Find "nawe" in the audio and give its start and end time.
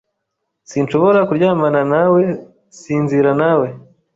1.93-2.21, 3.41-3.67